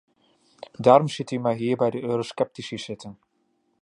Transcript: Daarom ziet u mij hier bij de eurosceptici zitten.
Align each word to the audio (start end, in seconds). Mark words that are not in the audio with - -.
Daarom 0.77 1.07
ziet 1.07 1.31
u 1.31 1.37
mij 1.37 1.55
hier 1.55 1.75
bij 1.77 1.89
de 1.89 2.01
eurosceptici 2.03 2.77
zitten. 2.77 3.19